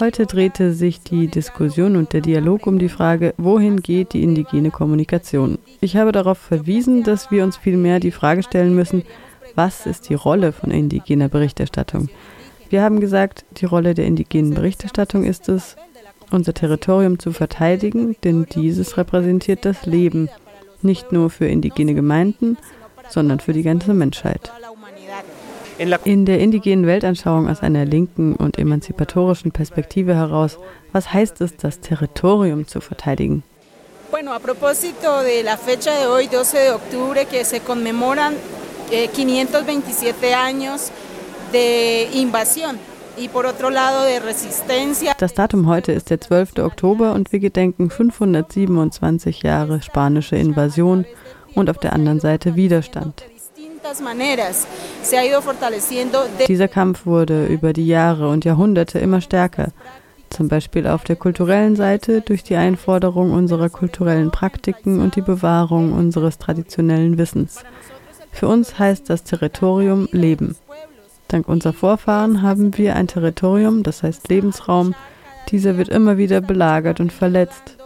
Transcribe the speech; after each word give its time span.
Heute 0.00 0.26
drehte 0.26 0.72
sich 0.72 1.02
die 1.02 1.26
Diskussion 1.26 1.96
und 1.96 2.14
der 2.14 2.22
Dialog 2.22 2.66
um 2.66 2.78
die 2.78 2.88
Frage, 2.88 3.34
wohin 3.36 3.82
geht 3.82 4.14
die 4.14 4.22
indigene 4.22 4.70
Kommunikation. 4.70 5.58
Ich 5.82 5.98
habe 5.98 6.12
darauf 6.12 6.38
verwiesen, 6.38 7.02
dass 7.02 7.30
wir 7.30 7.44
uns 7.44 7.58
vielmehr 7.58 8.00
die 8.00 8.10
Frage 8.10 8.42
stellen 8.42 8.74
müssen, 8.74 9.04
was 9.54 9.84
ist 9.84 10.08
die 10.08 10.14
Rolle 10.14 10.52
von 10.52 10.70
indigener 10.70 11.28
Berichterstattung? 11.28 12.08
Wir 12.70 12.80
haben 12.80 13.00
gesagt, 13.00 13.44
die 13.58 13.66
Rolle 13.66 13.92
der 13.92 14.06
indigenen 14.06 14.54
Berichterstattung 14.54 15.24
ist 15.24 15.50
es, 15.50 15.76
unser 16.30 16.54
Territorium 16.54 17.18
zu 17.18 17.32
verteidigen, 17.32 18.16
denn 18.24 18.46
dieses 18.46 18.96
repräsentiert 18.96 19.66
das 19.66 19.84
Leben, 19.84 20.30
nicht 20.80 21.12
nur 21.12 21.28
für 21.28 21.44
indigene 21.46 21.92
Gemeinden, 21.92 22.56
sondern 23.10 23.40
für 23.40 23.52
die 23.52 23.62
ganze 23.62 23.92
Menschheit. 23.92 24.50
In 26.04 26.26
der 26.26 26.38
indigenen 26.38 26.86
Weltanschauung 26.86 27.48
aus 27.48 27.60
einer 27.60 27.84
linken 27.84 28.34
und 28.34 28.58
emanzipatorischen 28.58 29.52
Perspektive 29.52 30.14
heraus, 30.14 30.58
was 30.92 31.12
heißt 31.12 31.40
es, 31.40 31.56
das 31.56 31.80
Territorium 31.80 32.66
zu 32.66 32.80
verteidigen? 32.80 33.42
Bueno, 34.10 34.32
a 34.34 34.38
propósito 34.38 35.22
de 35.22 35.42
la 35.42 35.56
fecha 35.56 35.90
de 35.98 36.06
hoy, 36.06 36.28
12 36.28 36.58
de 36.58 36.72
octubre, 36.72 37.24
que 37.24 37.44
se 37.44 37.60
conmemoran 37.60 38.34
eh, 38.90 39.08
527 39.08 40.34
años 40.34 40.90
de 41.52 42.08
invasión 42.12 42.78
das 45.18 45.34
Datum 45.34 45.66
heute 45.66 45.92
ist 45.92 46.08
der 46.08 46.20
12. 46.20 46.58
Oktober 46.60 47.12
und 47.12 47.32
wir 47.32 47.40
gedenken 47.40 47.90
527 47.90 49.42
Jahre 49.42 49.82
spanische 49.82 50.36
Invasion 50.36 51.04
und 51.54 51.68
auf 51.68 51.76
der 51.78 51.92
anderen 51.92 52.20
Seite 52.20 52.56
Widerstand. 52.56 53.24
Dieser 56.48 56.68
Kampf 56.68 57.06
wurde 57.06 57.46
über 57.46 57.72
die 57.72 57.86
Jahre 57.86 58.28
und 58.28 58.44
Jahrhunderte 58.44 58.98
immer 58.98 59.20
stärker, 59.20 59.68
zum 60.30 60.48
Beispiel 60.48 60.86
auf 60.86 61.04
der 61.04 61.16
kulturellen 61.16 61.76
Seite 61.76 62.20
durch 62.20 62.42
die 62.42 62.56
Einforderung 62.56 63.32
unserer 63.32 63.68
kulturellen 63.68 64.30
Praktiken 64.30 65.00
und 65.00 65.16
die 65.16 65.22
Bewahrung 65.22 65.92
unseres 65.92 66.38
traditionellen 66.38 67.18
Wissens. 67.18 67.64
Für 68.32 68.48
uns 68.48 68.78
heißt 68.78 69.10
das 69.10 69.24
Territorium 69.24 70.08
Leben. 70.12 70.56
Dank 71.28 71.48
unserer 71.48 71.72
Vorfahren 71.72 72.42
haben 72.42 72.76
wir 72.76 72.96
ein 72.96 73.08
Territorium, 73.08 73.82
das 73.82 74.02
heißt 74.02 74.28
Lebensraum. 74.28 74.94
Dieser 75.50 75.76
wird 75.78 75.88
immer 75.88 76.16
wieder 76.16 76.40
belagert 76.40 77.00
und 77.00 77.12
verletzt. 77.12 77.76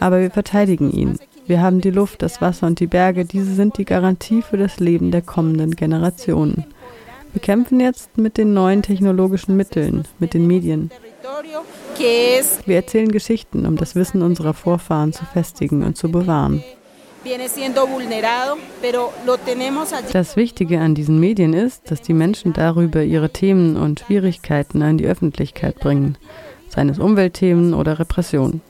Aber 0.00 0.20
wir 0.20 0.30
verteidigen 0.30 0.90
ihn. 0.90 1.18
Wir 1.46 1.60
haben 1.60 1.80
die 1.80 1.90
Luft, 1.90 2.22
das 2.22 2.40
Wasser 2.40 2.66
und 2.66 2.78
die 2.78 2.86
Berge. 2.86 3.24
Diese 3.24 3.54
sind 3.54 3.76
die 3.78 3.84
Garantie 3.84 4.42
für 4.42 4.56
das 4.56 4.78
Leben 4.78 5.10
der 5.10 5.22
kommenden 5.22 5.72
Generationen. 5.72 6.66
Wir 7.32 7.40
kämpfen 7.40 7.80
jetzt 7.80 8.16
mit 8.18 8.36
den 8.36 8.52
neuen 8.52 8.82
technologischen 8.82 9.56
Mitteln, 9.56 10.06
mit 10.18 10.34
den 10.34 10.46
Medien. 10.46 10.90
Wir 12.66 12.76
erzählen 12.76 13.10
Geschichten, 13.10 13.66
um 13.66 13.76
das 13.76 13.94
Wissen 13.94 14.22
unserer 14.22 14.54
Vorfahren 14.54 15.12
zu 15.12 15.24
festigen 15.24 15.82
und 15.82 15.96
zu 15.96 16.10
bewahren. 16.10 16.62
Das 20.12 20.36
Wichtige 20.36 20.80
an 20.80 20.94
diesen 20.94 21.20
Medien 21.20 21.54
ist, 21.54 21.90
dass 21.90 22.02
die 22.02 22.14
Menschen 22.14 22.52
darüber 22.52 23.02
ihre 23.02 23.30
Themen 23.30 23.76
und 23.76 24.00
Schwierigkeiten 24.00 24.82
an 24.82 24.98
die 24.98 25.06
Öffentlichkeit 25.06 25.78
bringen, 25.78 26.18
seien 26.68 26.88
es 26.88 26.98
Umweltthemen 26.98 27.74
oder 27.74 27.98
Repression. 27.98 28.60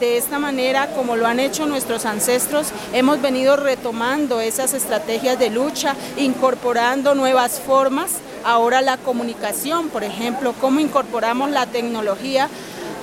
De 0.00 0.18
esta 0.18 0.38
manera, 0.38 0.88
como 0.88 1.16
lo 1.16 1.26
han 1.26 1.40
hecho 1.40 1.64
nuestros 1.64 2.04
ancestros, 2.04 2.68
hemos 2.92 3.22
venido 3.22 3.56
retomando 3.56 4.42
esas 4.42 4.74
estrategias 4.74 5.38
de 5.38 5.48
lucha, 5.48 5.96
incorporando 6.18 7.14
nuevas 7.14 7.60
formas. 7.60 8.16
Ahora 8.44 8.82
la 8.82 8.98
comunicación, 8.98 9.88
por 9.88 10.04
ejemplo, 10.04 10.54
cómo 10.60 10.80
incorporamos 10.80 11.50
la 11.50 11.64
tecnología 11.64 12.50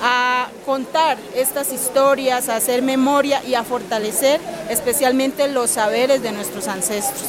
a 0.02 0.48
contar 0.64 1.18
estas 1.34 1.72
historias, 1.72 2.48
a 2.48 2.56
hacer 2.56 2.80
memoria 2.82 3.42
y 3.44 3.54
a 3.54 3.64
fortalecer 3.64 4.40
especialmente 4.68 5.48
los 5.48 5.70
saberes 5.70 6.22
de 6.22 6.30
nuestros 6.30 6.68
ancestros. 6.68 7.24